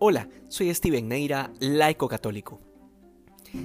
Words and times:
Hola, 0.00 0.28
soy 0.46 0.72
Steven 0.72 1.08
Neira, 1.08 1.50
laico 1.58 2.06
católico. 2.06 2.60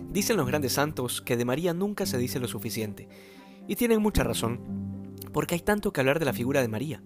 Dicen 0.09 0.35
los 0.35 0.47
grandes 0.47 0.73
santos 0.73 1.21
que 1.21 1.37
de 1.37 1.45
María 1.45 1.75
nunca 1.75 2.07
se 2.07 2.17
dice 2.17 2.39
lo 2.39 2.47
suficiente, 2.47 3.07
y 3.67 3.75
tienen 3.75 4.01
mucha 4.01 4.23
razón, 4.23 4.59
porque 5.31 5.53
hay 5.53 5.61
tanto 5.61 5.93
que 5.93 6.01
hablar 6.01 6.17
de 6.17 6.25
la 6.25 6.33
figura 6.33 6.63
de 6.63 6.69
María. 6.69 7.03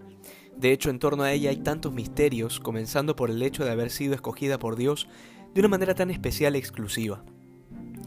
De 0.55 0.71
hecho, 0.71 0.89
en 0.89 0.99
torno 0.99 1.23
a 1.23 1.33
ella 1.33 1.49
hay 1.49 1.57
tantos 1.57 1.91
misterios, 1.91 2.61
comenzando 2.61 3.17
por 3.17 3.29
el 3.29 3.43
hecho 3.43 3.65
de 3.65 3.71
haber 3.71 3.89
sido 3.89 4.15
escogida 4.15 4.59
por 4.59 4.77
Dios 4.77 5.09
de 5.53 5.59
una 5.59 5.67
manera 5.67 5.93
tan 5.93 6.09
especial 6.09 6.55
e 6.55 6.59
exclusiva, 6.59 7.25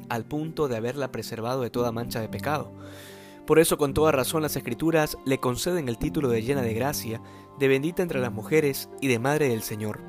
al 0.08 0.24
punto 0.24 0.68
de 0.68 0.78
haberla 0.78 1.12
preservado 1.12 1.60
de 1.60 1.68
toda 1.68 1.92
mancha 1.92 2.22
de 2.22 2.30
pecado. 2.30 2.72
Por 3.46 3.58
eso, 3.58 3.76
con 3.76 3.92
toda 3.92 4.10
razón, 4.10 4.40
las 4.40 4.56
escrituras 4.56 5.18
le 5.26 5.36
conceden 5.36 5.90
el 5.90 5.98
título 5.98 6.30
de 6.30 6.40
llena 6.40 6.62
de 6.62 6.72
gracia, 6.72 7.20
de 7.58 7.68
bendita 7.68 8.02
entre 8.02 8.20
las 8.20 8.32
mujeres 8.32 8.88
y 9.02 9.08
de 9.08 9.18
madre 9.18 9.50
del 9.50 9.60
Señor. 9.60 10.00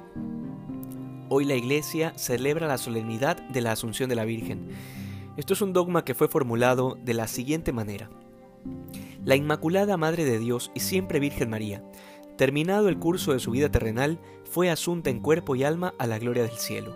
Hoy 1.34 1.46
la 1.46 1.56
Iglesia 1.56 2.12
celebra 2.18 2.68
la 2.68 2.78
solemnidad 2.78 3.38
de 3.38 3.62
la 3.62 3.72
Asunción 3.72 4.10
de 4.10 4.18
la 4.18 4.26
Virgen. 4.26 4.68
Esto 5.38 5.54
es 5.54 5.62
un 5.62 5.72
dogma 5.72 6.04
que 6.04 6.14
fue 6.14 6.28
formulado 6.28 6.98
de 7.06 7.14
la 7.14 7.30
siguiente 7.30 7.72
manera. 7.72 8.10
La 9.24 9.38
Inmaculada 9.38 9.96
Madre 9.96 10.26
de 10.26 10.40
Dios 10.40 10.72
y 10.76 10.82
siempre 10.82 11.22
Virgen 11.22 11.50
María, 11.50 11.86
terminado 12.38 12.90
el 12.90 13.00
curso 13.00 13.32
de 13.32 13.40
su 13.40 13.52
vida 13.52 13.72
terrenal, 13.72 14.20
fue 14.44 14.70
asunta 14.70 15.10
en 15.10 15.22
cuerpo 15.22 15.56
y 15.56 15.64
alma 15.64 15.94
a 16.00 16.06
la 16.06 16.20
gloria 16.20 16.44
del 16.44 16.58
cielo. 16.58 16.94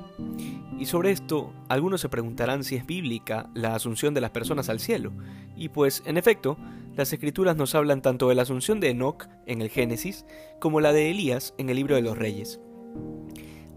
Y 0.77 0.87
sobre 0.87 1.11
esto, 1.11 1.53
algunos 1.69 2.01
se 2.01 2.09
preguntarán 2.09 2.65
si 2.65 2.75
es 2.75 2.85
bíblica 2.85 3.49
la 3.53 3.73
asunción 3.73 4.13
de 4.13 4.19
las 4.19 4.31
personas 4.31 4.67
al 4.67 4.81
cielo. 4.81 5.13
Y 5.55 5.69
pues, 5.69 6.03
en 6.05 6.17
efecto, 6.17 6.57
las 6.97 7.13
escrituras 7.13 7.55
nos 7.55 7.73
hablan 7.73 8.01
tanto 8.01 8.27
de 8.27 8.35
la 8.35 8.41
asunción 8.41 8.81
de 8.81 8.89
Enoch 8.89 9.29
en 9.45 9.61
el 9.61 9.69
Génesis 9.69 10.25
como 10.59 10.81
la 10.81 10.91
de 10.91 11.09
Elías 11.09 11.53
en 11.57 11.69
el 11.69 11.77
libro 11.77 11.95
de 11.95 12.01
los 12.01 12.17
Reyes. 12.17 12.59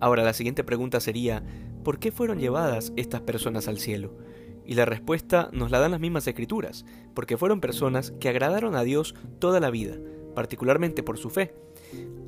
Ahora 0.01 0.23
la 0.23 0.33
siguiente 0.33 0.65
pregunta 0.65 1.01
sería, 1.01 1.43
¿por 1.85 1.99
qué 1.99 2.13
fueron 2.13 2.39
llevadas 2.39 2.93
estas 2.97 3.21
personas 3.23 3.69
al 3.69 3.79
cielo? 3.79 4.17
Y 4.65 4.75
la 4.75 4.85
respuesta 4.85 5.49
nos 5.53 5.71
la 5.71 5.79
dan 5.79 5.93
las 5.93 6.01
mismas 6.01 6.27
escrituras, 6.27 6.85
porque 7.15 7.37
fueron 7.37 7.61
personas 7.61 8.13
que 8.21 8.29
agradaron 8.29 8.77
a 8.77 8.83
Dios 8.83 9.15
toda 9.39 9.61
la 9.61 9.71
vida, 9.71 9.97
particularmente 10.35 11.03
por 11.03 11.19
su 11.19 11.31
fe. 11.31 11.55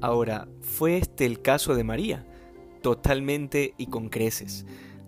Ahora, 0.00 0.48
¿fue 0.62 0.96
este 0.96 1.26
el 1.26 1.42
caso 1.42 1.74
de 1.74 1.84
María? 1.84 2.26
Totalmente 2.82 3.74
y 3.76 3.86
con 3.86 4.08
creces. 4.08 4.64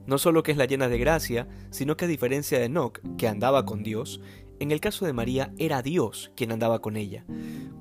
No 0.06 0.18
solo 0.18 0.42
que 0.42 0.52
es 0.52 0.58
la 0.58 0.66
llena 0.66 0.88
de 0.88 0.98
gracia, 0.98 1.48
sino 1.70 1.96
que 1.96 2.04
a 2.04 2.08
diferencia 2.08 2.58
de 2.58 2.66
Enoch, 2.66 3.00
que 3.16 3.28
andaba 3.28 3.64
con 3.64 3.82
Dios, 3.82 4.20
en 4.58 4.70
el 4.70 4.80
caso 4.80 5.06
de 5.06 5.12
María 5.12 5.52
era 5.58 5.82
Dios 5.82 6.30
quien 6.36 6.52
andaba 6.52 6.80
con 6.80 6.96
ella. 6.96 7.24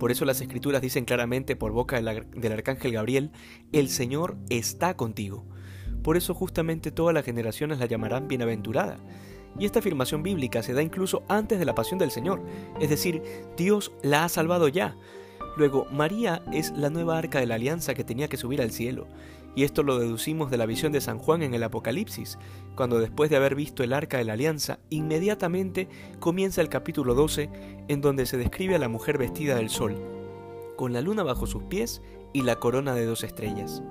Por 0.01 0.11
eso 0.11 0.25
las 0.25 0.41
escrituras 0.41 0.81
dicen 0.81 1.05
claramente 1.05 1.55
por 1.55 1.73
boca 1.73 2.01
del, 2.01 2.51
arcángel 2.51 2.91
Gabriel, 2.91 3.29
el 3.71 3.87
Señor 3.87 4.35
está 4.49 4.97
contigo. 4.97 5.45
Por 6.01 6.17
eso 6.17 6.33
justamente 6.33 6.89
todas 6.89 7.13
las 7.13 7.23
generaciones 7.23 7.77
la 7.77 7.85
llamarán 7.85 8.27
bienaventurada. 8.27 8.97
Y 9.59 9.65
esta 9.65 9.77
afirmación 9.77 10.23
bíblica 10.23 10.63
se 10.63 10.73
da 10.73 10.81
incluso 10.81 11.21
antes 11.29 11.59
de 11.59 11.65
la 11.65 11.75
pasión 11.75 11.99
del 11.99 12.09
Señor, 12.09 12.41
es 12.79 12.89
decir, 12.89 13.21
Dios 13.57 13.91
la 14.01 14.23
ha 14.23 14.29
salvado 14.29 14.69
ya. 14.69 14.97
Luego, 15.57 15.85
María 15.91 16.41
es 16.53 16.71
la 16.71 16.89
nueva 16.89 17.17
arca 17.17 17.39
de 17.39 17.45
la 17.45 17.55
alianza 17.55 17.93
que 17.93 18.03
tenía 18.03 18.27
que 18.27 18.37
subir 18.37 18.61
al 18.61 18.71
cielo, 18.71 19.07
y 19.55 19.63
esto 19.63 19.83
lo 19.83 19.99
deducimos 19.99 20.49
de 20.49 20.57
la 20.57 20.65
visión 20.65 20.91
de 20.91 21.01
San 21.01 21.17
Juan 21.17 21.43
en 21.43 21.53
el 21.53 21.63
Apocalipsis, 21.63 22.37
cuando 22.75 22.99
después 22.99 23.29
de 23.29 23.35
haber 23.35 23.55
visto 23.55 23.83
el 23.83 23.93
arca 23.93 24.17
de 24.17 24.23
la 24.23 24.33
alianza, 24.33 24.79
inmediatamente 24.89 25.89
comienza 26.19 26.61
el 26.61 26.69
capítulo 26.69 27.15
12, 27.15 27.49
en 27.87 28.01
donde 28.01 28.25
se 28.25 28.37
describe 28.37 28.75
a 28.75 28.79
la 28.79 28.87
mujer 28.87 29.17
vestida 29.17 29.55
del 29.55 29.69
sol, 29.69 29.95
con 30.77 30.93
la 30.93 31.01
luna 31.01 31.23
bajo 31.23 31.47
sus 31.47 31.63
pies 31.63 32.01
y 32.33 32.43
la 32.43 32.55
corona 32.55 32.95
de 32.95 33.05
dos 33.05 33.23
estrellas. 33.23 33.83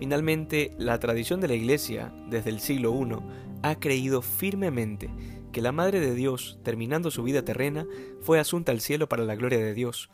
Finalmente, 0.00 0.72
la 0.78 0.98
tradición 0.98 1.42
de 1.42 1.48
la 1.48 1.54
Iglesia, 1.54 2.10
desde 2.26 2.48
el 2.48 2.60
siglo 2.60 2.98
I, 2.98 3.18
ha 3.62 3.78
creído 3.78 4.22
firmemente 4.22 5.10
que 5.52 5.60
la 5.60 5.72
Madre 5.72 6.00
de 6.00 6.14
Dios, 6.14 6.58
terminando 6.62 7.10
su 7.10 7.22
vida 7.22 7.44
terrena, 7.44 7.86
fue 8.22 8.40
asunta 8.40 8.72
al 8.72 8.80
cielo 8.80 9.10
para 9.10 9.24
la 9.24 9.34
gloria 9.34 9.58
de 9.58 9.74
Dios, 9.74 10.08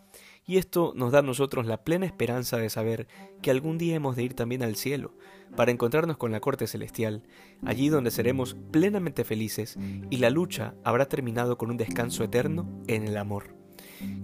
y 0.45 0.57
esto 0.57 0.93
nos 0.97 1.13
da 1.13 1.21
a 1.21 1.23
nosotros 1.23 1.67
la 1.67 1.85
plena 1.85 2.05
esperanza 2.05 2.57
de 2.57 2.69
saber 2.69 3.07
que 3.43 3.53
algún 3.53 3.79
día 3.79 3.95
hemos 3.95 4.17
de 4.17 4.25
ir 4.25 4.35
también 4.35 4.65
al 4.65 4.75
cielo, 4.75 5.13
para 5.55 5.71
encontrarnos 5.71 6.17
con 6.17 6.33
la 6.33 6.41
corte 6.41 6.67
celestial, 6.67 7.23
allí 7.65 7.89
donde 7.89 8.11
seremos 8.11 8.57
plenamente 8.73 9.23
felices 9.23 9.79
y 10.11 10.17
la 10.17 10.31
lucha 10.31 10.75
habrá 10.83 11.07
terminado 11.07 11.59
con 11.59 11.71
un 11.71 11.77
descanso 11.77 12.25
eterno 12.25 12.69
en 12.89 13.07
el 13.07 13.17
amor. 13.17 13.55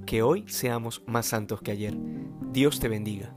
Que 0.07 0.23
hoy 0.23 0.45
seamos 0.49 1.05
más 1.07 1.27
santos 1.27 1.63
que 1.63 1.71
ayer. 1.71 1.95
Dios 2.51 2.81
te 2.81 2.89
bendiga. 2.89 3.33